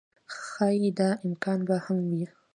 [0.37, 2.11] ښايي دا امکان به هم و